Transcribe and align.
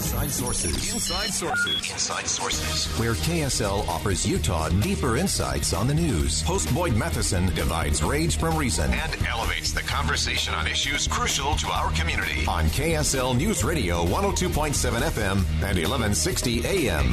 Inside 0.00 0.30
Sources. 0.30 0.94
Inside 0.94 1.34
Sources. 1.34 1.90
Inside 1.92 2.26
Sources. 2.26 2.86
Where 2.98 3.12
KSL 3.12 3.86
offers 3.86 4.26
Utah 4.26 4.70
deeper 4.70 5.18
insights 5.18 5.74
on 5.74 5.86
the 5.86 5.92
news. 5.92 6.40
Host 6.40 6.74
Boyd 6.74 6.96
Matheson 6.96 7.54
divides 7.54 8.02
rage 8.02 8.38
from 8.38 8.56
reason 8.56 8.90
and 8.90 9.26
elevates 9.26 9.72
the 9.72 9.82
conversation 9.82 10.54
on 10.54 10.66
issues 10.66 11.06
crucial 11.06 11.54
to 11.56 11.66
our 11.66 11.92
community. 11.92 12.46
On 12.48 12.64
KSL 12.68 13.36
News 13.36 13.62
Radio 13.62 14.06
102.7 14.06 14.72
FM 15.02 15.36
and 15.60 15.76
1160 15.76 16.66
AM. 16.66 17.10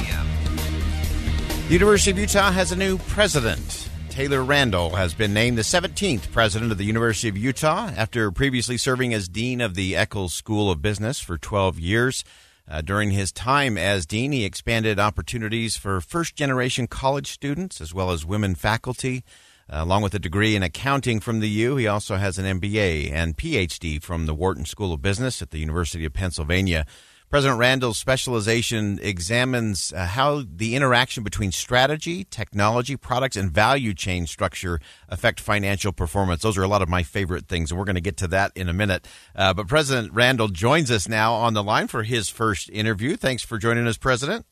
The 1.66 1.74
University 1.74 2.12
of 2.12 2.18
Utah 2.18 2.50
has 2.52 2.72
a 2.72 2.76
new 2.76 2.96
president. 2.96 3.90
Taylor 4.08 4.42
Randall 4.42 4.96
has 4.96 5.12
been 5.12 5.34
named 5.34 5.58
the 5.58 5.62
17th 5.62 6.32
president 6.32 6.72
of 6.72 6.78
the 6.78 6.86
University 6.86 7.28
of 7.28 7.36
Utah 7.36 7.90
after 7.94 8.30
previously 8.30 8.78
serving 8.78 9.12
as 9.12 9.28
dean 9.28 9.60
of 9.60 9.74
the 9.74 9.94
Eccles 9.94 10.32
School 10.32 10.70
of 10.70 10.80
Business 10.80 11.20
for 11.20 11.36
12 11.36 11.78
years. 11.78 12.24
Uh, 12.70 12.82
during 12.82 13.10
his 13.12 13.32
time 13.32 13.78
as 13.78 14.04
dean, 14.04 14.32
he 14.32 14.44
expanded 14.44 14.98
opportunities 14.98 15.76
for 15.76 16.00
first 16.00 16.36
generation 16.36 16.86
college 16.86 17.30
students 17.30 17.80
as 17.80 17.94
well 17.94 18.10
as 18.10 18.26
women 18.26 18.54
faculty. 18.54 19.24
Uh, 19.70 19.82
along 19.82 20.02
with 20.02 20.14
a 20.14 20.18
degree 20.18 20.54
in 20.54 20.62
accounting 20.62 21.20
from 21.20 21.40
the 21.40 21.48
U, 21.48 21.76
he 21.76 21.86
also 21.86 22.16
has 22.16 22.38
an 22.38 22.60
MBA 22.60 23.10
and 23.10 23.36
PhD 23.36 24.02
from 24.02 24.26
the 24.26 24.34
Wharton 24.34 24.64
School 24.64 24.92
of 24.92 25.02
Business 25.02 25.40
at 25.40 25.50
the 25.50 25.58
University 25.58 26.04
of 26.04 26.12
Pennsylvania. 26.12 26.86
President 27.30 27.58
Randall's 27.58 27.98
specialization 27.98 28.98
examines 29.02 29.92
uh, 29.92 30.06
how 30.06 30.44
the 30.50 30.74
interaction 30.74 31.22
between 31.22 31.52
strategy, 31.52 32.24
technology, 32.24 32.96
products, 32.96 33.36
and 33.36 33.50
value 33.50 33.92
chain 33.92 34.26
structure 34.26 34.80
affect 35.10 35.38
financial 35.38 35.92
performance. 35.92 36.40
Those 36.40 36.56
are 36.56 36.62
a 36.62 36.68
lot 36.68 36.80
of 36.80 36.88
my 36.88 37.02
favorite 37.02 37.46
things, 37.46 37.70
and 37.70 37.78
we're 37.78 37.84
going 37.84 37.96
to 37.96 38.00
get 38.00 38.16
to 38.18 38.28
that 38.28 38.52
in 38.54 38.70
a 38.70 38.72
minute. 38.72 39.06
Uh, 39.36 39.52
but 39.52 39.68
President 39.68 40.14
Randall 40.14 40.48
joins 40.48 40.90
us 40.90 41.06
now 41.06 41.34
on 41.34 41.52
the 41.52 41.62
line 41.62 41.86
for 41.86 42.02
his 42.02 42.30
first 42.30 42.70
interview. 42.70 43.14
Thanks 43.14 43.42
for 43.42 43.58
joining 43.58 43.86
us, 43.86 43.98
President. 43.98 44.46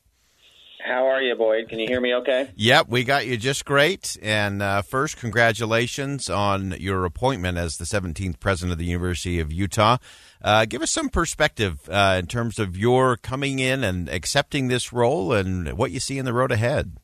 How 0.87 1.07
are 1.07 1.21
you, 1.21 1.35
Boyd? 1.35 1.69
Can 1.69 1.79
you 1.79 1.87
hear 1.87 1.99
me 1.99 2.13
okay? 2.15 2.51
Yep, 2.55 2.89
we 2.89 3.03
got 3.03 3.25
you 3.25 3.35
just 3.37 3.65
great. 3.65 4.15
And 4.21 4.61
uh, 4.61 4.83
first, 4.83 5.17
congratulations 5.17 6.29
on 6.29 6.75
your 6.79 7.03
appointment 7.05 7.57
as 7.57 7.77
the 7.77 7.85
17th 7.85 8.39
president 8.39 8.71
of 8.71 8.77
the 8.77 8.85
University 8.85 9.39
of 9.39 9.51
Utah. 9.51 9.97
Uh, 10.41 10.65
give 10.65 10.81
us 10.81 10.91
some 10.91 11.09
perspective 11.09 11.89
uh, 11.89 12.17
in 12.19 12.27
terms 12.27 12.59
of 12.59 12.77
your 12.77 13.17
coming 13.17 13.59
in 13.59 13.83
and 13.83 14.09
accepting 14.09 14.67
this 14.67 14.93
role 14.93 15.33
and 15.33 15.77
what 15.77 15.91
you 15.91 15.99
see 15.99 16.17
in 16.17 16.25
the 16.25 16.33
road 16.33 16.51
ahead. 16.51 16.97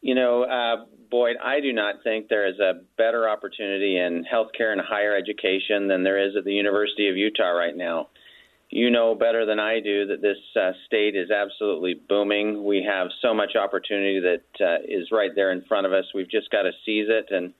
You 0.00 0.14
know, 0.14 0.44
uh, 0.44 0.84
Boyd, 1.10 1.36
I 1.42 1.60
do 1.60 1.72
not 1.72 1.96
think 2.04 2.28
there 2.28 2.46
is 2.46 2.58
a 2.58 2.80
better 2.96 3.28
opportunity 3.28 3.98
in 3.98 4.24
healthcare 4.24 4.72
and 4.72 4.80
higher 4.80 5.16
education 5.16 5.88
than 5.88 6.04
there 6.04 6.28
is 6.28 6.36
at 6.36 6.44
the 6.44 6.52
University 6.52 7.08
of 7.08 7.16
Utah 7.16 7.50
right 7.50 7.76
now. 7.76 8.08
You 8.70 8.90
know 8.90 9.14
better 9.14 9.46
than 9.46 9.58
I 9.58 9.80
do 9.80 10.06
that 10.08 10.20
this 10.20 10.36
uh, 10.54 10.72
state 10.86 11.16
is 11.16 11.30
absolutely 11.30 11.94
booming. 11.94 12.64
We 12.64 12.86
have 12.88 13.08
so 13.22 13.32
much 13.32 13.56
opportunity 13.56 14.20
that 14.20 14.64
uh, 14.64 14.82
is 14.86 15.10
right 15.10 15.30
there 15.34 15.52
in 15.52 15.62
front 15.62 15.86
of 15.86 15.92
us. 15.92 16.04
We've 16.14 16.30
just 16.30 16.50
got 16.50 16.62
to 16.62 16.72
seize 16.84 17.06
it, 17.08 17.28
and 17.30 17.54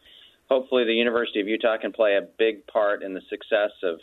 hopefully, 0.50 0.84
the 0.84 0.92
University 0.92 1.40
of 1.40 1.48
Utah 1.48 1.78
can 1.80 1.92
play 1.92 2.16
a 2.16 2.28
big 2.38 2.66
part 2.66 3.02
in 3.02 3.14
the 3.14 3.22
success 3.30 3.70
of 3.82 4.00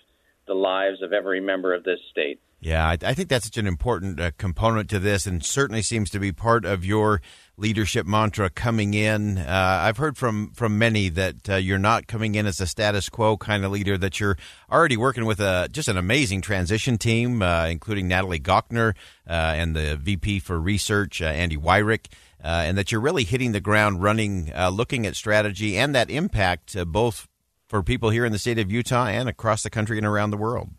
the 0.48 0.54
lives 0.54 1.02
of 1.02 1.14
every 1.14 1.42
member 1.42 1.74
of 1.74 1.84
this 1.84 2.00
state. 2.12 2.40
Yeah, 2.66 2.88
I, 2.88 2.98
I 3.04 3.14
think 3.14 3.30
that's 3.30 3.46
such 3.46 3.58
an 3.58 3.68
important 3.68 4.20
uh, 4.20 4.32
component 4.40 4.90
to 4.90 4.98
this, 4.98 5.28
and 5.28 5.46
certainly 5.46 5.84
seems 5.84 6.10
to 6.10 6.20
be 6.20 6.32
part 6.32 6.66
of 6.66 6.84
your 6.84 7.22
leadership 7.58 8.08
mantra 8.08 8.50
coming 8.50 8.96
in. 8.96 9.38
Uh, 9.38 9.80
I've 9.84 9.98
heard 9.98 10.18
from 10.18 10.52
from 10.52 10.80
many 10.80 11.10
that 11.10 11.48
uh, 11.48 11.56
you're 11.58 11.78
not 11.78 12.08
coming 12.08 12.34
in 12.34 12.48
as 12.48 12.60
a 12.60 12.66
status 12.66 13.08
quo 13.08 13.38
kind 13.38 13.64
of 13.66 13.72
leader; 13.72 14.00
that 14.00 14.20
you're 14.20 14.38
already 14.72 14.98
working 14.98 15.26
with 15.26 15.40
a 15.40 15.68
just 15.72 15.88
an 15.88 15.98
amazing 15.98 16.42
transition 16.42 16.98
team, 16.98 17.44
uh, 17.44 17.68
including 17.68 18.08
Natalie 18.08 18.40
Gochnour 18.40 18.96
uh, 19.30 19.32
and 19.32 19.76
the 19.76 19.96
VP 19.98 20.40
for 20.40 20.60
Research, 20.60 21.22
uh, 21.22 21.26
Andy 21.26 21.58
Weyrich. 21.58 22.08
and 22.40 22.78
that 22.80 22.92
you're 22.92 23.02
really 23.02 23.26
hitting 23.26 23.52
the 23.52 23.62
ground 23.62 24.02
running, 24.02 24.52
looking 24.72 25.06
at 25.06 25.16
strategy 25.16 25.78
and 25.78 25.94
that 25.94 26.10
impact 26.10 26.76
both 26.88 27.28
for 27.68 27.84
people 27.84 28.10
here 28.10 28.26
in 28.26 28.32
the 28.32 28.40
state 28.40 28.60
of 28.60 28.72
Utah 28.72 29.08
and 29.08 29.28
across 29.28 29.64
the 29.64 29.70
country 29.70 29.98
and 29.98 30.06
around 30.06 30.32
the 30.32 30.38
world? 30.38 30.70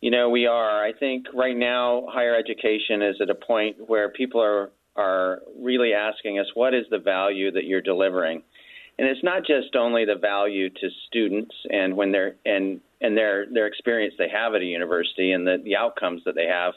You 0.00 0.10
know, 0.10 0.30
we 0.30 0.46
are. 0.46 0.84
I 0.84 0.92
think 0.92 1.26
right 1.34 1.56
now 1.56 2.06
higher 2.08 2.36
education 2.36 3.02
is 3.02 3.16
at 3.20 3.30
a 3.30 3.34
point 3.34 3.76
where 3.88 4.08
people 4.08 4.40
are 4.40 4.70
are 4.96 5.42
really 5.56 5.92
asking 5.94 6.40
us 6.40 6.46
what 6.54 6.74
is 6.74 6.84
the 6.90 6.98
value 6.98 7.52
that 7.52 7.64
you're 7.64 7.80
delivering. 7.80 8.42
And 8.98 9.06
it's 9.06 9.22
not 9.22 9.46
just 9.46 9.76
only 9.76 10.04
the 10.04 10.16
value 10.16 10.68
to 10.70 10.88
students 11.06 11.54
and 11.70 11.96
when 11.96 12.10
they're 12.10 12.34
and 12.44 12.80
and 13.00 13.16
their 13.16 13.46
their 13.46 13.66
experience 13.66 14.14
they 14.18 14.28
have 14.28 14.54
at 14.54 14.60
a 14.60 14.64
university 14.64 15.32
and 15.32 15.46
the, 15.46 15.58
the 15.64 15.76
outcomes 15.76 16.22
that 16.24 16.34
they 16.34 16.46
have, 16.46 16.74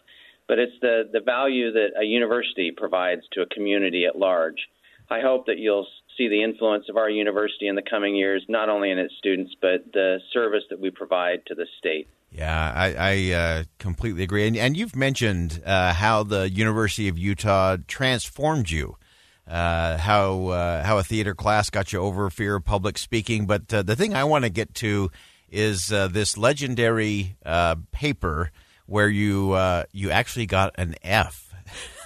but 0.47 0.59
it's 0.59 0.73
the, 0.81 1.09
the 1.11 1.19
value 1.19 1.71
that 1.71 1.89
a 1.99 2.03
university 2.03 2.71
provides 2.71 3.21
to 3.31 3.41
a 3.41 3.45
community 3.47 4.05
at 4.05 4.17
large. 4.17 4.67
I 5.09 5.19
hope 5.19 5.45
that 5.47 5.57
you'll 5.57 5.87
see 6.17 6.27
the 6.27 6.43
influence 6.43 6.85
of 6.89 6.97
our 6.97 7.09
university 7.09 7.67
in 7.67 7.75
the 7.75 7.81
coming 7.81 8.15
years, 8.15 8.43
not 8.47 8.69
only 8.69 8.91
in 8.91 8.97
its 8.97 9.13
students, 9.17 9.53
but 9.61 9.91
the 9.93 10.19
service 10.33 10.63
that 10.69 10.79
we 10.79 10.89
provide 10.89 11.45
to 11.47 11.55
the 11.55 11.65
state. 11.77 12.07
Yeah, 12.31 12.71
I, 12.73 12.95
I 12.97 13.31
uh, 13.33 13.63
completely 13.77 14.23
agree. 14.23 14.47
And, 14.47 14.55
and 14.55 14.77
you've 14.77 14.95
mentioned 14.95 15.61
uh, 15.65 15.93
how 15.93 16.23
the 16.23 16.49
University 16.49 17.09
of 17.09 17.17
Utah 17.17 17.77
transformed 17.87 18.69
you. 18.69 18.95
Uh, 19.47 19.97
how 19.97 20.47
uh, 20.47 20.83
how 20.83 20.97
a 20.97 21.03
theater 21.03 21.35
class 21.35 21.69
got 21.69 21.91
you 21.91 21.99
over 21.99 22.29
fear 22.29 22.55
of 22.55 22.63
public 22.63 22.97
speaking, 22.97 23.45
but 23.45 23.73
uh, 23.73 23.81
the 23.81 23.97
thing 23.97 24.13
I 24.13 24.23
want 24.23 24.45
to 24.45 24.49
get 24.49 24.73
to 24.75 25.11
is 25.49 25.91
uh, 25.91 26.07
this 26.07 26.37
legendary 26.37 27.35
paper 27.91 28.51
where 28.85 29.09
you 29.09 29.57
you 29.91 30.09
actually 30.09 30.45
got 30.45 30.73
an 30.77 30.95
F. 31.03 31.53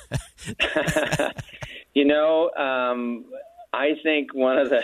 you 1.93 2.05
know, 2.05 2.49
um, 2.51 3.25
I 3.75 3.95
think 4.03 4.33
one 4.33 4.57
of 4.57 4.69
the 4.69 4.81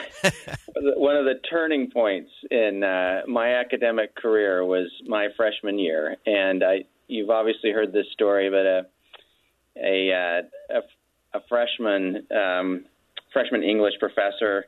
one 0.76 1.16
of 1.16 1.24
the 1.24 1.36
turning 1.50 1.90
points 1.92 2.30
in 2.50 2.84
uh, 2.84 3.22
my 3.26 3.56
academic 3.56 4.16
career 4.16 4.66
was 4.66 4.92
my 5.08 5.30
freshman 5.38 5.80
year, 5.80 6.18
and 6.26 6.62
I 6.62 6.84
you've 7.08 7.30
obviously 7.30 7.72
heard 7.72 7.94
this 7.94 8.08
story, 8.12 8.50
but 8.50 8.66
a 8.66 8.86
a 9.78 10.12
uh, 10.14 10.78
a, 10.80 11.38
a 11.38 11.42
freshman 11.48 12.28
um, 12.36 12.86
freshman 13.32 13.64
English 13.64 13.94
professor 13.98 14.66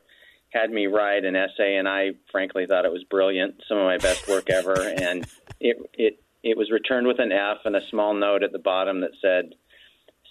had 0.48 0.70
me 0.70 0.86
write 0.86 1.26
an 1.26 1.36
essay, 1.36 1.76
and 1.76 1.86
I 1.86 2.12
frankly 2.32 2.64
thought 2.66 2.86
it 2.86 2.92
was 2.92 3.04
brilliant, 3.04 3.62
some 3.68 3.76
of 3.76 3.84
my 3.84 3.98
best 3.98 4.26
work 4.26 4.48
ever, 4.48 4.74
and 4.80 5.26
it 5.60 5.76
it 5.92 6.22
it 6.42 6.56
was 6.56 6.70
returned 6.70 7.06
with 7.06 7.18
an 7.18 7.30
F 7.30 7.58
and 7.66 7.76
a 7.76 7.86
small 7.90 8.14
note 8.14 8.42
at 8.42 8.52
the 8.52 8.58
bottom 8.58 9.02
that 9.02 9.10
said, 9.20 9.54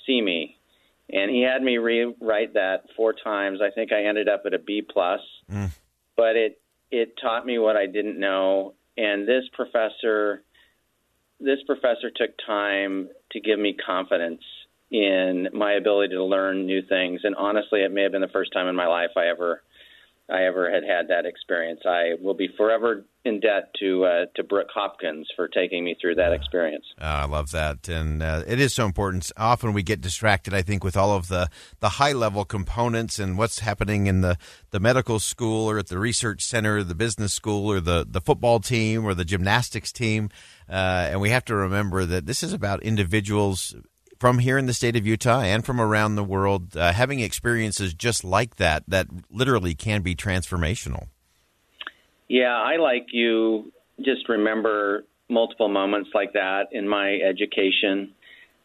"See 0.08 0.20
me." 0.20 0.58
And 1.10 1.30
he 1.30 1.42
had 1.42 1.62
me 1.62 1.78
rewrite 1.78 2.54
that 2.54 2.86
four 2.96 3.14
times. 3.14 3.60
I 3.62 3.72
think 3.72 3.92
I 3.92 4.06
ended 4.06 4.30
up 4.30 4.44
at 4.46 4.54
a 4.54 4.60
B 4.60 4.82
plus, 4.82 5.20
mm. 5.52 5.72
but 6.16 6.36
it 6.36 6.60
it 6.92 7.14
taught 7.22 7.46
me 7.46 7.58
what 7.58 7.76
I 7.76 7.88
didn't 7.88 8.20
know. 8.20 8.76
And 8.96 9.28
this 9.28 9.44
professor, 9.54 10.44
this 11.40 11.60
professor 11.66 12.12
took 12.16 12.32
time 12.46 13.10
to 13.32 13.40
give 13.40 13.60
me 13.60 13.76
confidence 13.86 14.42
in 14.92 15.48
my 15.54 15.74
ability 15.74 16.14
to 16.14 16.24
learn 16.24 16.68
new 16.68 16.84
things. 16.84 17.22
And 17.24 17.36
honestly, 17.36 17.82
it 17.82 17.92
may 17.92 18.04
have 18.04 18.12
been 18.12 18.22
the 18.22 18.28
first 18.28 18.54
time 18.54 18.68
in 18.68 18.76
my 18.76 18.86
life 18.86 19.10
I 19.18 19.28
ever 19.28 19.64
I 20.30 20.46
ever 20.46 20.72
had 20.72 20.84
had 20.84 21.10
that 21.10 21.26
experience. 21.26 21.82
I 21.86 22.14
will 22.22 22.34
be 22.34 22.48
forever 22.56 23.06
in 23.26 23.42
debt 23.42 23.74
to 23.80 24.06
uh, 24.06 24.26
to 24.36 24.44
Brooke 24.44 24.70
Hopkins 24.74 25.28
for 25.36 25.50
taking 25.50 25.84
me 25.84 25.96
through 26.00 26.16
that 26.16 26.32
experience. 26.32 26.86
Uh, 27.00 27.06
I 27.06 27.26
love 27.26 27.52
that, 27.52 27.90
and 27.90 28.24
uh, 28.24 28.44
it 28.48 28.60
is 28.60 28.74
so 28.74 28.86
important. 28.86 29.30
Often 29.36 29.74
we 29.74 29.84
get 29.84 30.00
distracted, 30.00 30.54
I 30.54 30.62
think, 30.62 30.84
with 30.84 30.96
all 30.96 31.12
of 31.12 31.28
the 31.28 31.50
the 31.82 31.90
high 31.90 32.14
level 32.14 32.46
components 32.46 33.20
and 33.20 33.38
what's 33.38 33.60
happening 33.60 34.08
in 34.08 34.22
the 34.22 34.38
the 34.72 34.80
medical 34.80 35.20
school 35.20 35.70
or 35.70 35.78
at 35.78 35.88
the 35.88 36.00
research 36.00 36.44
center, 36.44 36.84
the 36.84 36.96
business 36.96 37.34
school, 37.34 37.70
or 37.70 37.82
the 37.82 38.06
the 38.10 38.22
football 38.22 38.62
team 38.62 39.06
or 39.06 39.14
the 39.14 39.26
gymnastics 39.26 39.92
team. 39.92 40.30
Uh, 40.70 41.10
and 41.12 41.20
we 41.20 41.30
have 41.30 41.44
to 41.46 41.56
remember 41.56 42.06
that 42.06 42.26
this 42.26 42.44
is 42.44 42.54
about 42.54 42.82
individuals 42.82 43.76
from 44.20 44.40
here 44.40 44.58
in 44.58 44.66
the 44.66 44.74
state 44.74 44.96
of 44.96 45.06
Utah 45.06 45.42
and 45.42 45.66
from 45.66 45.80
around 45.80 46.16
the 46.16 46.24
world 46.24 46.76
uh, 46.78 46.94
having 46.94 47.20
experiences 47.20 47.94
just 47.94 48.24
like 48.24 48.56
that 48.56 48.84
that 48.88 49.08
literally 49.30 49.76
can 49.76 50.02
be 50.02 50.16
transformational. 50.16 51.08
Yeah, 52.28 52.56
I 52.56 52.78
like 52.78 53.08
you 53.12 53.72
just 54.00 54.28
remember 54.30 55.04
multiple 55.30 55.70
moments 55.70 56.10
like 56.14 56.34
that 56.34 56.68
in 56.72 56.88
my 56.88 57.18
education. 57.18 58.14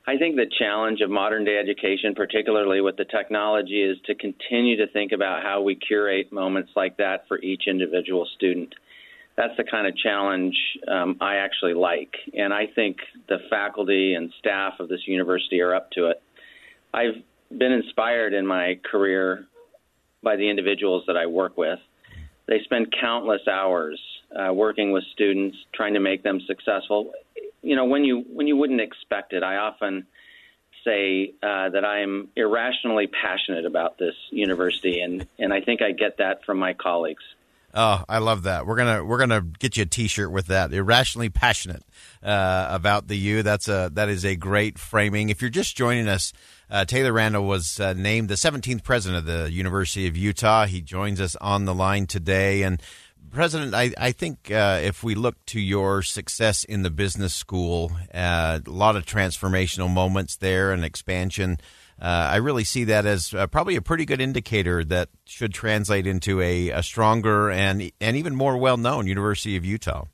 I 0.06 0.16
think 0.16 0.36
the 0.36 0.50
challenge 0.58 1.00
of 1.00 1.10
modern 1.10 1.44
day 1.44 1.58
education, 1.58 2.14
particularly 2.14 2.80
with 2.80 2.96
the 2.96 3.04
technology, 3.04 3.82
is 3.82 3.98
to 4.06 4.14
continue 4.14 4.76
to 4.78 4.86
think 4.92 5.12
about 5.12 5.42
how 5.42 5.60
we 5.60 5.74
curate 5.74 6.32
moments 6.32 6.70
like 6.74 6.96
that 6.96 7.28
for 7.28 7.38
each 7.40 7.64
individual 7.66 8.26
student 8.36 8.74
that's 9.38 9.56
the 9.56 9.62
kind 9.62 9.86
of 9.86 9.96
challenge 9.96 10.56
um, 10.88 11.16
I 11.20 11.36
actually 11.36 11.74
like, 11.74 12.12
and 12.36 12.52
I 12.52 12.66
think 12.66 12.96
the 13.28 13.38
faculty 13.48 14.14
and 14.14 14.32
staff 14.40 14.80
of 14.80 14.88
this 14.88 15.06
university 15.06 15.60
are 15.60 15.76
up 15.76 15.92
to 15.92 16.08
it. 16.08 16.20
I've 16.92 17.22
been 17.56 17.70
inspired 17.70 18.34
in 18.34 18.44
my 18.44 18.80
career 18.90 19.46
by 20.24 20.34
the 20.34 20.50
individuals 20.50 21.04
that 21.06 21.16
I 21.16 21.26
work 21.26 21.56
with. 21.56 21.78
They 22.46 22.62
spend 22.64 22.92
countless 23.00 23.46
hours 23.46 24.00
uh, 24.34 24.52
working 24.52 24.90
with 24.90 25.04
students, 25.12 25.56
trying 25.72 25.94
to 25.94 26.00
make 26.00 26.24
them 26.24 26.40
successful. 26.44 27.12
You 27.62 27.76
know, 27.76 27.84
when 27.84 28.04
you 28.04 28.24
when 28.32 28.48
you 28.48 28.56
wouldn't 28.56 28.80
expect 28.80 29.32
it, 29.32 29.44
I 29.44 29.58
often 29.58 30.04
say 30.84 31.34
uh, 31.44 31.68
that 31.68 31.84
I 31.84 32.00
am 32.00 32.28
irrationally 32.34 33.06
passionate 33.06 33.66
about 33.66 33.98
this 33.98 34.14
university, 34.30 35.00
and 35.00 35.28
and 35.38 35.52
I 35.52 35.60
think 35.60 35.80
I 35.80 35.92
get 35.92 36.16
that 36.18 36.44
from 36.44 36.58
my 36.58 36.72
colleagues. 36.72 37.22
Oh, 37.74 38.02
I 38.08 38.18
love 38.18 38.44
that. 38.44 38.66
We're 38.66 38.76
gonna 38.76 39.04
we're 39.04 39.18
gonna 39.18 39.42
get 39.42 39.76
you 39.76 39.82
a 39.82 39.86
T-shirt 39.86 40.32
with 40.32 40.46
that. 40.46 40.72
Irrationally 40.72 41.28
passionate 41.28 41.82
uh, 42.22 42.66
about 42.70 43.08
the 43.08 43.16
U. 43.16 43.42
That's 43.42 43.68
a 43.68 43.90
that 43.92 44.08
is 44.08 44.24
a 44.24 44.36
great 44.36 44.78
framing. 44.78 45.28
If 45.28 45.42
you're 45.42 45.50
just 45.50 45.76
joining 45.76 46.08
us, 46.08 46.32
uh, 46.70 46.86
Taylor 46.86 47.12
Randall 47.12 47.44
was 47.44 47.78
uh, 47.78 47.92
named 47.92 48.30
the 48.30 48.36
17th 48.36 48.82
president 48.82 49.18
of 49.18 49.26
the 49.26 49.52
University 49.52 50.06
of 50.06 50.16
Utah. 50.16 50.64
He 50.64 50.80
joins 50.80 51.20
us 51.20 51.36
on 51.36 51.66
the 51.66 51.74
line 51.74 52.06
today. 52.06 52.62
And 52.62 52.80
President, 53.30 53.74
I, 53.74 53.92
I 53.98 54.12
think 54.12 54.50
uh, 54.50 54.80
if 54.82 55.04
we 55.04 55.14
look 55.14 55.44
to 55.46 55.60
your 55.60 56.02
success 56.02 56.64
in 56.64 56.82
the 56.82 56.90
business 56.90 57.34
school, 57.34 57.92
uh, 58.14 58.60
a 58.66 58.70
lot 58.70 58.96
of 58.96 59.04
transformational 59.04 59.92
moments 59.92 60.36
there 60.36 60.72
and 60.72 60.84
expansion 60.84 61.58
uh, 62.00 62.04
I 62.04 62.36
really 62.36 62.64
see 62.64 62.84
that 62.84 63.06
as 63.06 63.34
uh, 63.34 63.46
probably 63.48 63.76
a 63.76 63.82
pretty 63.82 64.04
good 64.04 64.20
indicator 64.20 64.84
that 64.84 65.08
should 65.24 65.52
translate 65.52 66.06
into 66.06 66.40
a, 66.40 66.70
a 66.70 66.82
stronger 66.82 67.50
and 67.50 67.90
and 68.00 68.16
even 68.16 68.34
more 68.34 68.56
well 68.56 68.76
known 68.76 69.06
University 69.06 69.56
of 69.56 69.64
Utah. 69.64 70.04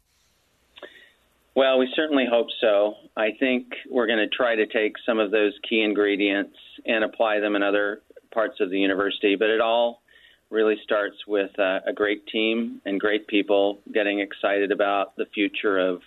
Well, 1.54 1.78
we 1.78 1.88
certainly 1.94 2.24
hope 2.28 2.48
so. 2.60 2.94
I 3.16 3.28
think 3.38 3.66
we're 3.88 4.08
going 4.08 4.18
to 4.18 4.28
try 4.28 4.56
to 4.56 4.66
take 4.66 4.94
some 5.06 5.20
of 5.20 5.30
those 5.30 5.52
key 5.68 5.82
ingredients 5.82 6.56
and 6.84 7.04
apply 7.04 7.38
them 7.38 7.54
in 7.54 7.62
other 7.62 8.00
parts 8.32 8.58
of 8.60 8.70
the 8.70 8.78
university, 8.78 9.36
but 9.36 9.50
it 9.50 9.60
all 9.60 10.02
really 10.50 10.76
starts 10.82 11.16
with 11.28 11.56
uh, 11.58 11.80
a 11.86 11.92
great 11.92 12.26
team 12.26 12.80
and 12.84 12.98
great 12.98 13.28
people 13.28 13.78
getting 13.92 14.20
excited 14.20 14.72
about 14.72 15.16
the 15.16 15.26
future 15.26 15.78
of 15.78 16.00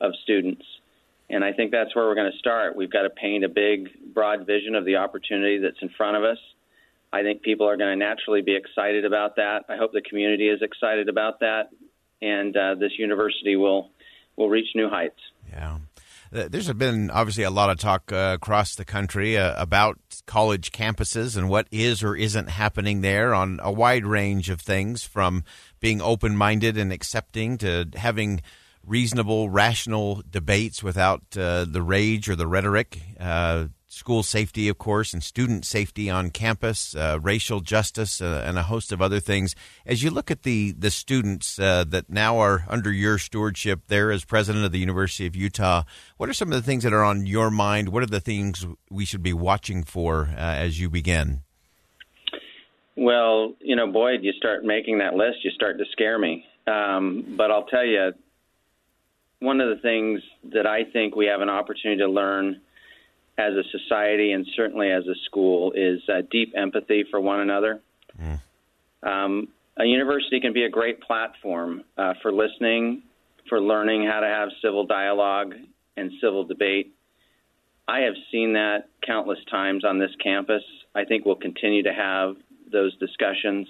of 0.00 0.12
students. 0.22 0.64
And 1.30 1.44
I 1.44 1.52
think 1.52 1.70
that's 1.70 1.94
where 1.94 2.06
we're 2.06 2.16
going 2.16 2.32
to 2.32 2.38
start. 2.38 2.76
We've 2.76 2.90
got 2.90 3.02
to 3.02 3.10
paint 3.10 3.44
a 3.44 3.48
big, 3.48 3.88
broad 4.12 4.46
vision 4.46 4.74
of 4.74 4.84
the 4.84 4.96
opportunity 4.96 5.58
that's 5.58 5.80
in 5.80 5.88
front 5.96 6.16
of 6.16 6.24
us. 6.24 6.38
I 7.12 7.22
think 7.22 7.42
people 7.42 7.68
are 7.68 7.76
going 7.76 7.90
to 7.90 8.04
naturally 8.04 8.42
be 8.42 8.56
excited 8.56 9.04
about 9.04 9.36
that. 9.36 9.64
I 9.68 9.76
hope 9.76 9.92
the 9.92 10.02
community 10.02 10.48
is 10.48 10.60
excited 10.62 11.08
about 11.08 11.40
that, 11.40 11.70
and 12.20 12.56
uh, 12.56 12.74
this 12.76 12.92
university 12.98 13.56
will 13.56 13.90
will 14.36 14.48
reach 14.48 14.68
new 14.74 14.88
heights. 14.88 15.20
Yeah. 15.50 15.78
There's 16.32 16.72
been 16.74 17.10
obviously 17.10 17.42
a 17.42 17.50
lot 17.50 17.70
of 17.70 17.78
talk 17.78 18.12
uh, 18.12 18.36
across 18.36 18.76
the 18.76 18.84
country 18.84 19.36
uh, 19.36 19.60
about 19.60 19.98
college 20.26 20.70
campuses 20.70 21.36
and 21.36 21.48
what 21.48 21.66
is 21.72 22.04
or 22.04 22.14
isn't 22.14 22.48
happening 22.48 23.00
there 23.00 23.34
on 23.34 23.58
a 23.60 23.72
wide 23.72 24.06
range 24.06 24.48
of 24.48 24.60
things 24.60 25.02
from 25.02 25.42
being 25.80 26.00
open 26.00 26.36
minded 26.36 26.78
and 26.78 26.92
accepting 26.92 27.58
to 27.58 27.88
having 27.96 28.42
reasonable, 28.84 29.50
rational 29.50 30.22
debates 30.28 30.82
without 30.82 31.22
uh, 31.36 31.64
the 31.64 31.82
rage 31.82 32.28
or 32.28 32.36
the 32.36 32.46
rhetoric. 32.46 33.00
Uh, 33.18 33.66
school 33.90 34.22
safety, 34.22 34.68
of 34.68 34.78
course, 34.78 35.12
and 35.12 35.22
student 35.22 35.64
safety 35.64 36.08
on 36.08 36.30
campus, 36.30 36.94
uh, 36.94 37.18
racial 37.20 37.60
justice, 37.60 38.20
uh, 38.20 38.42
and 38.46 38.56
a 38.56 38.62
host 38.62 38.92
of 38.92 39.02
other 39.02 39.20
things. 39.20 39.54
As 39.84 40.02
you 40.02 40.10
look 40.10 40.30
at 40.30 40.42
the 40.42 40.72
the 40.72 40.90
students 40.90 41.58
uh, 41.58 41.84
that 41.88 42.08
now 42.08 42.38
are 42.38 42.64
under 42.68 42.92
your 42.92 43.18
stewardship 43.18 43.80
there 43.88 44.10
as 44.10 44.24
president 44.24 44.64
of 44.64 44.72
the 44.72 44.78
University 44.78 45.26
of 45.26 45.36
Utah, 45.36 45.82
what 46.16 46.28
are 46.28 46.34
some 46.34 46.48
of 46.52 46.54
the 46.54 46.62
things 46.62 46.84
that 46.84 46.92
are 46.92 47.04
on 47.04 47.26
your 47.26 47.50
mind? 47.50 47.90
What 47.90 48.02
are 48.02 48.06
the 48.06 48.20
things 48.20 48.64
we 48.88 49.04
should 49.04 49.22
be 49.22 49.32
watching 49.32 49.82
for 49.82 50.30
uh, 50.32 50.40
as 50.40 50.80
you 50.80 50.88
begin? 50.88 51.42
Well, 52.96 53.54
you 53.60 53.76
know, 53.76 53.90
Boyd, 53.90 54.20
you 54.22 54.32
start 54.32 54.64
making 54.64 54.98
that 54.98 55.14
list, 55.14 55.38
you 55.42 55.50
start 55.52 55.78
to 55.78 55.84
scare 55.92 56.18
me. 56.18 56.44
Um, 56.66 57.34
but 57.36 57.50
I'll 57.50 57.64
tell 57.64 57.84
you, 57.84 58.12
one 59.40 59.60
of 59.60 59.74
the 59.74 59.82
things 59.82 60.20
that 60.52 60.66
I 60.66 60.84
think 60.84 61.16
we 61.16 61.26
have 61.26 61.40
an 61.40 61.48
opportunity 61.48 62.00
to 62.00 62.08
learn 62.08 62.60
as 63.38 63.54
a 63.54 63.62
society 63.70 64.32
and 64.32 64.46
certainly 64.54 64.90
as 64.90 65.06
a 65.06 65.14
school 65.24 65.72
is 65.72 66.00
uh, 66.08 66.22
deep 66.30 66.52
empathy 66.56 67.04
for 67.10 67.20
one 67.20 67.40
another. 67.40 67.80
Mm. 68.20 68.40
Um, 69.02 69.48
a 69.78 69.84
university 69.84 70.40
can 70.40 70.52
be 70.52 70.64
a 70.64 70.68
great 70.68 71.00
platform 71.00 71.84
uh, 71.96 72.14
for 72.20 72.32
listening, 72.32 73.02
for 73.48 73.60
learning 73.60 74.06
how 74.06 74.20
to 74.20 74.26
have 74.26 74.50
civil 74.62 74.84
dialogue 74.84 75.54
and 75.96 76.12
civil 76.20 76.44
debate. 76.44 76.94
I 77.88 78.00
have 78.00 78.14
seen 78.30 78.52
that 78.52 78.88
countless 79.04 79.38
times 79.50 79.84
on 79.84 79.98
this 79.98 80.10
campus. 80.22 80.62
I 80.94 81.04
think 81.04 81.24
we'll 81.24 81.34
continue 81.34 81.82
to 81.84 81.92
have 81.92 82.36
those 82.70 82.96
discussions. 82.98 83.68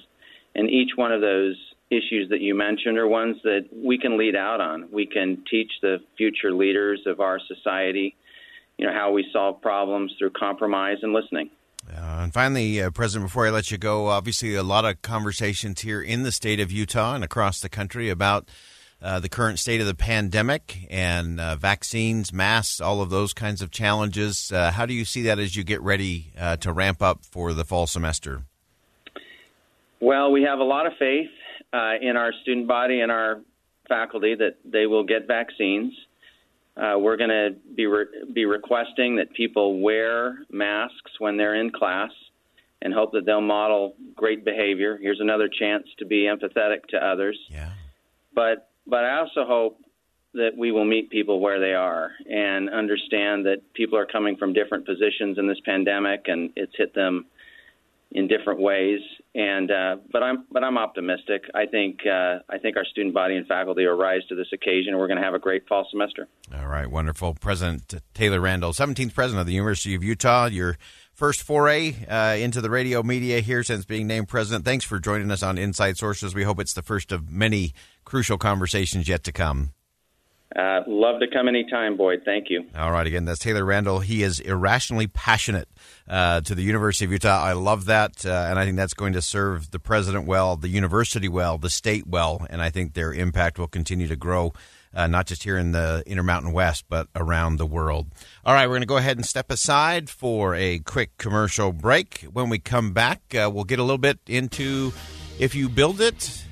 And 0.54 0.68
each 0.68 0.90
one 0.96 1.12
of 1.12 1.20
those 1.20 1.56
issues 1.90 2.28
that 2.30 2.40
you 2.40 2.54
mentioned 2.54 2.98
are 2.98 3.06
ones 3.06 3.36
that 3.42 3.66
we 3.72 3.98
can 3.98 4.16
lead 4.16 4.36
out 4.36 4.60
on. 4.60 4.88
We 4.92 5.06
can 5.06 5.44
teach 5.50 5.70
the 5.82 5.98
future 6.16 6.52
leaders 6.52 7.00
of 7.06 7.20
our 7.20 7.38
society, 7.40 8.16
you 8.78 8.86
know, 8.86 8.92
how 8.92 9.12
we 9.12 9.26
solve 9.32 9.60
problems 9.60 10.14
through 10.18 10.30
compromise 10.30 10.98
and 11.02 11.12
listening. 11.12 11.50
Uh, 11.88 12.20
and 12.22 12.32
finally, 12.32 12.80
uh, 12.80 12.90
President, 12.90 13.28
before 13.28 13.46
I 13.46 13.50
let 13.50 13.70
you 13.70 13.78
go, 13.78 14.08
obviously 14.08 14.54
a 14.54 14.62
lot 14.62 14.84
of 14.84 15.02
conversations 15.02 15.80
here 15.80 16.00
in 16.00 16.22
the 16.22 16.32
state 16.32 16.60
of 16.60 16.70
Utah 16.70 17.14
and 17.14 17.24
across 17.24 17.60
the 17.60 17.68
country 17.68 18.10
about 18.10 18.48
uh, 19.02 19.18
the 19.18 19.30
current 19.30 19.58
state 19.58 19.80
of 19.80 19.86
the 19.86 19.94
pandemic 19.94 20.86
and 20.90 21.40
uh, 21.40 21.56
vaccines, 21.56 22.32
masks, 22.32 22.80
all 22.80 23.00
of 23.00 23.10
those 23.10 23.32
kinds 23.32 23.62
of 23.62 23.70
challenges. 23.70 24.52
Uh, 24.52 24.70
how 24.70 24.84
do 24.84 24.92
you 24.92 25.04
see 25.06 25.22
that 25.22 25.38
as 25.38 25.56
you 25.56 25.64
get 25.64 25.80
ready 25.80 26.32
uh, 26.38 26.56
to 26.56 26.72
ramp 26.72 27.02
up 27.02 27.24
for 27.24 27.54
the 27.54 27.64
fall 27.64 27.86
semester? 27.86 28.42
Well, 30.00 30.30
we 30.30 30.42
have 30.42 30.58
a 30.58 30.64
lot 30.64 30.86
of 30.86 30.92
faith 30.98 31.30
uh, 31.72 31.94
in 32.00 32.16
our 32.16 32.32
student 32.42 32.66
body 32.66 33.00
and 33.00 33.10
our 33.12 33.40
faculty 33.88 34.34
that 34.34 34.56
they 34.64 34.86
will 34.86 35.04
get 35.04 35.26
vaccines. 35.26 35.92
Uh, 36.76 36.94
we're 36.98 37.16
going 37.16 37.30
to 37.30 37.50
be 37.74 37.86
re- 37.86 38.06
be 38.32 38.44
requesting 38.46 39.16
that 39.16 39.32
people 39.34 39.80
wear 39.80 40.38
masks 40.50 41.12
when 41.18 41.36
they're 41.36 41.56
in 41.56 41.70
class, 41.70 42.10
and 42.80 42.94
hope 42.94 43.12
that 43.12 43.26
they'll 43.26 43.40
model 43.40 43.94
great 44.14 44.44
behavior. 44.44 44.96
Here's 45.00 45.20
another 45.20 45.48
chance 45.48 45.86
to 45.98 46.06
be 46.06 46.22
empathetic 46.22 46.86
to 46.90 47.04
others. 47.04 47.38
Yeah. 47.48 47.70
But 48.34 48.70
but 48.86 49.04
I 49.04 49.18
also 49.18 49.44
hope 49.44 49.78
that 50.32 50.50
we 50.56 50.70
will 50.70 50.84
meet 50.84 51.10
people 51.10 51.40
where 51.40 51.58
they 51.58 51.74
are 51.74 52.12
and 52.28 52.70
understand 52.70 53.46
that 53.46 53.74
people 53.74 53.98
are 53.98 54.06
coming 54.06 54.36
from 54.36 54.52
different 54.52 54.86
positions 54.86 55.38
in 55.38 55.48
this 55.48 55.58
pandemic, 55.64 56.26
and 56.28 56.50
it's 56.56 56.72
hit 56.76 56.94
them 56.94 57.26
in 58.12 58.26
different 58.26 58.60
ways. 58.60 59.00
And 59.34 59.70
uh, 59.70 59.96
but 60.10 60.22
I'm 60.22 60.44
but 60.50 60.64
I'm 60.64 60.76
optimistic. 60.76 61.44
I 61.54 61.66
think 61.66 62.00
uh, 62.06 62.40
I 62.48 62.58
think 62.58 62.76
our 62.76 62.84
student 62.84 63.14
body 63.14 63.36
and 63.36 63.46
faculty 63.46 63.86
will 63.86 63.96
rise 63.96 64.22
to 64.28 64.34
this 64.34 64.48
occasion. 64.52 64.96
We're 64.98 65.06
going 65.06 65.18
to 65.18 65.24
have 65.24 65.34
a 65.34 65.38
great 65.38 65.68
fall 65.68 65.86
semester. 65.90 66.26
All 66.52 66.66
right, 66.66 66.90
wonderful. 66.90 67.34
President 67.34 67.94
Taylor 68.12 68.40
Randall, 68.40 68.72
17th 68.72 69.14
president 69.14 69.40
of 69.40 69.46
the 69.46 69.52
University 69.52 69.94
of 69.94 70.02
Utah. 70.02 70.46
Your 70.46 70.78
first 71.12 71.42
foray 71.42 71.94
uh, 72.08 72.36
into 72.38 72.60
the 72.60 72.70
radio 72.70 73.02
media 73.02 73.40
here 73.40 73.62
since 73.62 73.84
being 73.84 74.08
named 74.08 74.28
president. 74.28 74.64
Thanks 74.64 74.84
for 74.84 74.98
joining 74.98 75.30
us 75.30 75.42
on 75.42 75.58
Inside 75.58 75.96
Sources. 75.96 76.34
We 76.34 76.42
hope 76.44 76.58
it's 76.58 76.72
the 76.72 76.82
first 76.82 77.12
of 77.12 77.30
many 77.30 77.72
crucial 78.04 78.38
conversations 78.38 79.06
yet 79.06 79.22
to 79.24 79.32
come. 79.32 79.74
Uh, 80.54 80.80
love 80.88 81.20
to 81.20 81.28
come 81.28 81.46
anytime, 81.46 81.96
Boyd. 81.96 82.22
Thank 82.24 82.50
you. 82.50 82.64
All 82.76 82.90
right, 82.90 83.06
again, 83.06 83.24
that's 83.24 83.38
Taylor 83.38 83.64
Randall. 83.64 84.00
He 84.00 84.24
is 84.24 84.40
irrationally 84.40 85.06
passionate 85.06 85.68
uh, 86.08 86.40
to 86.40 86.56
the 86.56 86.62
University 86.62 87.04
of 87.04 87.12
Utah. 87.12 87.40
I 87.40 87.52
love 87.52 87.84
that, 87.84 88.26
uh, 88.26 88.46
and 88.50 88.58
I 88.58 88.64
think 88.64 88.76
that's 88.76 88.94
going 88.94 89.12
to 89.12 89.22
serve 89.22 89.70
the 89.70 89.78
president 89.78 90.26
well, 90.26 90.56
the 90.56 90.68
university 90.68 91.28
well, 91.28 91.56
the 91.56 91.70
state 91.70 92.04
well, 92.06 92.46
and 92.50 92.60
I 92.60 92.70
think 92.70 92.94
their 92.94 93.12
impact 93.12 93.60
will 93.60 93.68
continue 93.68 94.08
to 94.08 94.16
grow. 94.16 94.52
Uh, 94.92 95.06
not 95.06 95.24
just 95.28 95.44
here 95.44 95.56
in 95.56 95.70
the 95.70 96.02
Intermountain 96.04 96.50
West, 96.50 96.84
but 96.88 97.06
around 97.14 97.58
the 97.58 97.66
world. 97.66 98.08
All 98.44 98.52
right, 98.52 98.66
we're 98.66 98.72
going 98.72 98.82
to 98.82 98.86
go 98.86 98.96
ahead 98.96 99.16
and 99.16 99.24
step 99.24 99.48
aside 99.48 100.10
for 100.10 100.56
a 100.56 100.80
quick 100.80 101.16
commercial 101.16 101.72
break. 101.72 102.26
When 102.32 102.48
we 102.48 102.58
come 102.58 102.92
back, 102.92 103.20
uh, 103.36 103.48
we'll 103.54 103.62
get 103.62 103.78
a 103.78 103.84
little 103.84 103.98
bit 103.98 104.18
into 104.26 104.92
if 105.38 105.54
you 105.54 105.68
build 105.68 106.00
it, 106.00 106.44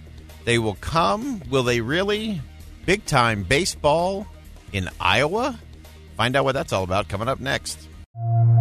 they 0.44 0.60
will 0.60 0.76
come. 0.76 1.42
Will 1.50 1.64
they 1.64 1.80
really? 1.80 2.40
Big 2.88 3.04
time 3.04 3.42
baseball 3.42 4.26
in 4.72 4.88
Iowa? 4.98 5.58
Find 6.16 6.34
out 6.34 6.44
what 6.44 6.52
that's 6.52 6.72
all 6.72 6.84
about 6.84 7.06
coming 7.06 7.28
up 7.28 7.38
next. 7.38 7.86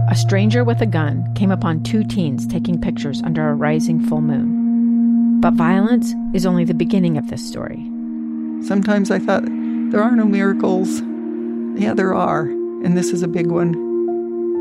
A 0.10 0.15
stranger 0.17 0.65
with 0.65 0.81
a 0.81 0.86
gun 0.86 1.34
came 1.34 1.50
upon 1.50 1.81
two 1.81 2.03
teens 2.03 2.46
taking 2.46 2.81
pictures 2.81 3.22
under 3.22 3.48
a 3.48 3.53
rising 3.53 4.05
full 4.05 4.19
moon. 4.19 5.39
But 5.39 5.53
violence 5.53 6.13
is 6.34 6.46
only 6.46 6.65
the 6.65 6.74
beginning 6.74 7.17
of 7.17 7.29
this 7.29 7.48
story. 7.48 7.81
Sometimes 8.67 9.12
I 9.12 9.19
thought, 9.19 9.46
there 9.46 10.03
are 10.03 10.13
no 10.13 10.25
miracles. 10.25 11.00
Yeah, 11.79 11.93
there 11.93 12.13
are, 12.13 12.41
and 12.84 12.98
this 12.98 13.12
is 13.12 13.24
a 13.24 13.29
big 13.29 13.48
one. 13.48 13.75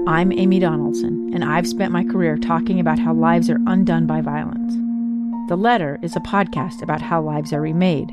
I'm 0.06 0.30
Amy 0.30 0.60
Donaldson, 0.60 1.32
and 1.34 1.42
I've 1.42 1.66
spent 1.66 1.90
my 1.90 2.04
career 2.04 2.36
talking 2.36 2.78
about 2.78 3.00
how 3.00 3.12
lives 3.12 3.50
are 3.50 3.58
undone 3.66 4.06
by 4.06 4.20
violence. 4.20 4.74
The 5.48 5.56
Letter 5.56 5.98
is 6.02 6.14
a 6.14 6.20
podcast 6.20 6.82
about 6.82 7.02
how 7.02 7.20
lives 7.20 7.52
are 7.52 7.60
remade. 7.60 8.12